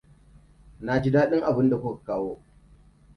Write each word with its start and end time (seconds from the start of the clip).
Na 0.85 0.93
ji 1.01 1.09
daɗin 1.13 1.43
abinda 1.49 1.77
kuka 1.81 2.01
kawo. 2.07 2.31